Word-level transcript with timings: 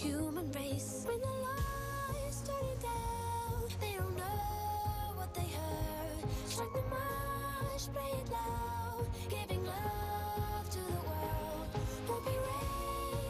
Human 0.00 0.50
race. 0.52 1.04
When 1.06 1.20
the 1.20 1.26
lights 1.26 2.40
turn 2.40 2.66
down, 2.82 3.62
they 3.80 3.92
don't 3.92 4.16
know 4.16 5.12
what 5.14 5.32
they 5.34 5.42
heard. 5.42 6.30
Strike 6.46 6.72
the 6.72 6.82
march, 6.88 7.84
play 7.92 8.18
it 8.18 8.32
loud, 8.32 9.06
giving 9.28 9.64
love 9.64 10.70
to 10.70 10.78
the 10.78 11.00
world. 11.08 11.68
We'll 12.08 12.20
be 12.22 12.36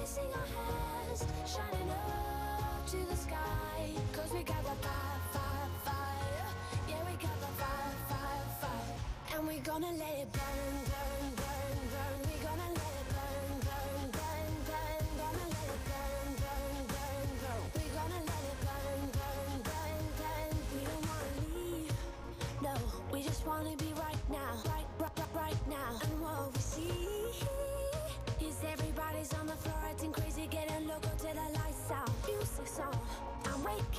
raising 0.00 0.30
our 0.32 0.48
hands, 0.56 1.26
shining 1.44 1.90
up 1.90 2.86
to 2.86 2.96
the 2.96 3.16
sky. 3.16 3.90
Cause 4.12 4.32
we 4.32 4.42
got 4.42 4.62
the 4.62 4.76
fire, 4.86 5.20
fire, 5.32 5.70
fire. 5.84 6.46
Yeah, 6.88 7.02
we 7.04 7.12
got 7.12 7.40
the 7.40 7.52
fire, 7.60 7.94
fire, 8.08 8.46
fire. 8.60 9.36
And 9.36 9.46
we're 9.46 9.60
gonna 9.60 9.92
let 9.92 10.18
it 10.18 10.32
burn, 10.32 10.89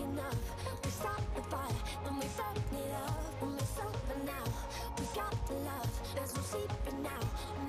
We 0.01 0.07
the 0.83 0.91
we 0.91 2.27
up. 3.79 4.01
Now, 4.25 4.45
we 4.97 5.05
got 5.15 5.47
the 5.47 5.53
love. 5.53 6.15
There's 6.15 6.35
no 6.35 6.41
sleeping 6.41 7.03
now, 7.03 7.21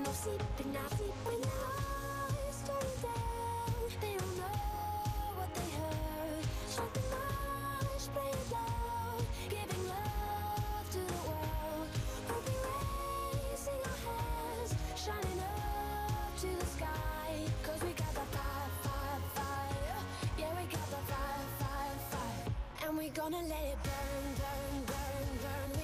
no 0.03 0.11
sleeping 0.11 0.73
now. 0.73 0.89
When 1.25 1.41
the 1.41 1.82
We're 23.03 23.09
gonna 23.09 23.35
let 23.35 23.65
it 23.65 23.77
burn, 23.83 24.33
burn, 24.37 24.85
burn, 24.85 25.71
burn. 25.73 25.82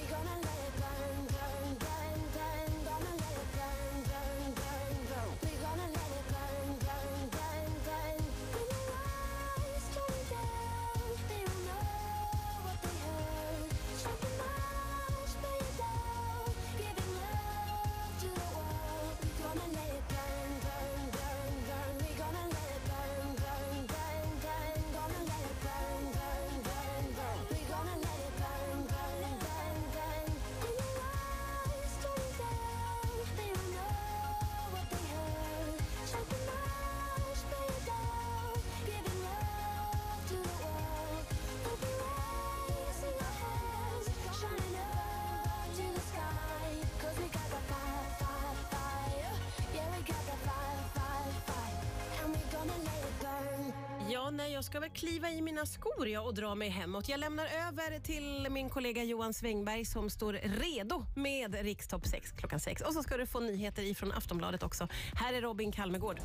Jag 54.60 54.64
ska 54.64 54.80
väl 54.80 54.90
kliva 54.90 55.30
i 55.30 55.42
mina 55.42 55.66
skor 55.66 56.08
ja, 56.08 56.20
och 56.20 56.34
dra 56.34 56.54
mig 56.54 56.68
hemåt. 56.68 57.08
Jag 57.08 57.20
lämnar 57.20 57.46
över 57.46 57.98
till 58.00 58.46
min 58.50 58.70
kollega 58.70 59.02
Johan 59.04 59.34
Svängberg 59.34 59.84
som 59.84 60.10
står 60.10 60.32
redo 60.32 61.04
med 61.16 61.54
Rikstopp 61.62 62.06
6 62.06 62.32
klockan 62.32 62.60
6. 62.60 62.82
Och 62.82 62.92
så 62.92 63.02
ska 63.02 63.16
du 63.16 63.26
få 63.26 63.40
nyheter 63.40 63.82
ifrån 63.82 64.12
Aftonbladet 64.12 64.62
också. 64.62 64.88
Här 65.14 65.32
är 65.32 65.40
Robin 65.40 65.72
Kalmegård. 65.72 66.20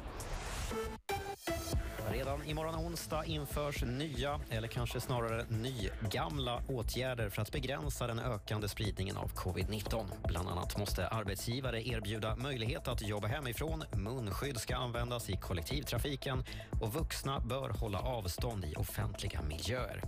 Redan 2.15 2.43
imorgon 2.43 2.75
onsdag 2.75 3.25
införs 3.25 3.83
nya, 3.83 4.39
eller 4.49 4.67
kanske 4.67 4.99
snarare 4.99 5.45
nygamla 5.49 6.61
åtgärder 6.67 7.29
för 7.29 7.41
att 7.41 7.51
begränsa 7.51 8.07
den 8.07 8.19
ökande 8.19 8.67
spridningen 8.67 9.17
av 9.17 9.31
covid-19. 9.31 10.05
Bland 10.27 10.49
annat 10.49 10.77
måste 10.77 11.07
arbetsgivare 11.07 11.87
erbjuda 11.87 12.35
möjlighet 12.35 12.87
att 12.87 13.01
jobba 13.01 13.27
hemifrån, 13.27 13.83
munskydd 13.91 14.57
ska 14.57 14.75
användas 14.75 15.29
i 15.29 15.37
kollektivtrafiken 15.37 16.43
och 16.81 16.93
vuxna 16.93 17.39
bör 17.39 17.69
hålla 17.69 17.99
avstånd 17.99 18.65
i 18.65 18.75
offentliga 18.75 19.41
miljöer. 19.41 20.01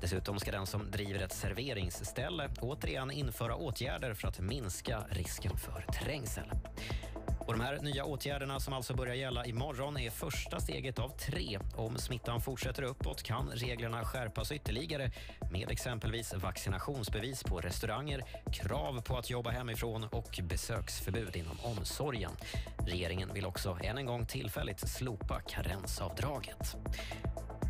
Dessutom 0.00 0.38
ska 0.38 0.50
den 0.50 0.66
som 0.66 0.90
driver 0.90 1.20
ett 1.20 1.32
serveringsställe 1.32 2.50
återigen 2.60 3.10
införa 3.10 3.54
åtgärder 3.54 4.14
för 4.14 4.28
att 4.28 4.40
minska 4.40 5.04
risken 5.10 5.56
för 5.56 5.86
trängsel. 5.92 6.50
Och 7.46 7.52
de 7.52 7.60
här 7.60 7.78
nya 7.78 8.04
åtgärderna 8.04 8.60
som 8.60 8.74
alltså 8.74 8.94
börjar 8.94 9.14
gälla 9.14 9.46
imorgon 9.46 9.98
är 9.98 10.10
första 10.10 10.60
steget 10.60 10.98
av 10.98 11.08
tre. 11.08 11.58
Om 11.76 11.98
smittan 11.98 12.40
fortsätter 12.40 12.82
uppåt 12.82 13.22
kan 13.22 13.50
reglerna 13.50 14.04
skärpas 14.04 14.52
ytterligare 14.52 15.10
med 15.50 15.70
exempelvis 15.70 16.34
vaccinationsbevis 16.34 17.42
på 17.42 17.60
restauranger, 17.60 18.24
krav 18.52 19.00
på 19.00 19.16
att 19.16 19.30
jobba 19.30 19.50
hemifrån 19.50 20.04
och 20.04 20.40
besöksförbud 20.42 21.36
inom 21.36 21.56
omsorgen. 21.62 22.30
Regeringen 22.86 23.34
vill 23.34 23.46
också 23.46 23.78
än 23.82 23.98
en 23.98 24.06
gång 24.06 24.26
tillfälligt 24.26 24.88
slopa 24.88 25.40
karensavdraget. 25.40 26.76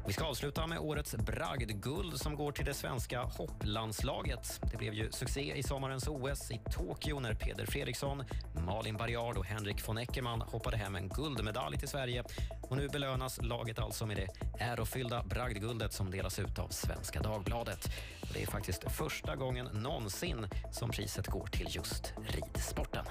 Vi 0.06 0.12
ska 0.12 0.24
avsluta 0.24 0.66
med 0.66 0.78
årets 0.78 1.14
bragdguld 1.14 2.20
som 2.20 2.34
går 2.34 2.52
till 2.52 2.64
det 2.64 2.74
svenska 2.74 3.22
hopplandslaget. 3.22 4.60
Det 4.70 4.76
blev 4.76 4.94
ju 4.94 5.12
succé 5.12 5.56
i 5.56 5.62
sommarens 5.62 6.08
OS 6.08 6.50
i 6.50 6.60
Tokyo 6.72 7.20
när 7.20 7.34
Peder 7.34 7.66
Fredriksson, 7.66 8.24
Malin 8.66 8.96
Barriard 8.96 9.36
och 9.36 9.44
Henrik 9.44 9.88
von 9.88 9.98
Eckermann 9.98 10.40
hoppade 10.40 10.76
hem 10.76 10.96
en 10.96 11.08
guldmedalj 11.08 11.78
till 11.78 11.88
Sverige. 11.88 12.24
Och 12.62 12.76
nu 12.76 12.88
belönas 12.88 13.42
laget 13.42 13.78
alltså 13.78 14.06
med 14.06 14.16
det 14.16 14.28
ärofyllda 14.64 15.22
bragdguldet 15.22 15.92
som 15.92 16.10
delas 16.10 16.38
ut 16.38 16.58
av 16.58 16.68
Svenska 16.68 17.20
Dagbladet. 17.20 17.88
Och 18.20 18.34
det 18.34 18.42
är 18.42 18.46
faktiskt 18.46 18.92
första 18.92 19.36
gången 19.36 19.66
någonsin 19.66 20.46
som 20.72 20.90
priset 20.90 21.26
går 21.26 21.46
till 21.46 21.66
just 21.70 22.12
ridsporten. 22.26 23.04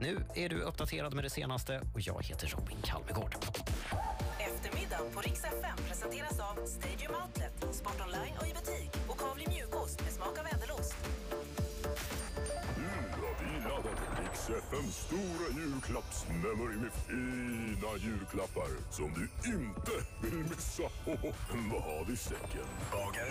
Nu 0.00 0.24
är 0.34 0.48
du 0.48 0.60
uppdaterad 0.60 1.14
med 1.14 1.24
det 1.24 1.30
senaste 1.30 1.80
och 1.94 2.00
jag 2.00 2.24
heter 2.24 2.46
Robin 2.46 2.78
Kalmegård. 2.82 3.36
Eftermiddag 4.64 4.98
på 5.14 5.20
Rix 5.20 5.44
FM 5.44 5.76
presenteras 5.88 6.40
av 6.40 6.66
Stadium 6.66 7.12
Outlet, 7.22 7.74
Sport 7.74 8.00
Online 8.06 8.34
och 8.40 8.46
i 8.46 8.52
butik 8.54 8.90
och 9.08 9.18
Kavli 9.18 9.46
mjukost 9.48 10.02
med 10.04 10.12
smak 10.12 10.38
av 10.38 10.46
ädelost. 10.46 10.94
Nu 12.76 12.92
har 13.22 13.34
vi 13.40 13.68
laddat 13.68 14.00
Rix 14.22 14.50
FMs 14.50 14.96
stora 14.96 15.46
julklappsmemory 15.60 16.76
med 16.76 16.92
fina 17.06 17.90
julklappar 18.04 18.70
som 18.90 19.10
du 19.18 19.50
inte 19.50 19.96
vill 20.22 20.44
missa. 20.50 20.88
Vad 21.72 21.82
har 21.82 22.04
vi 22.04 22.12
i 22.12 22.16
säcken? 22.16 22.68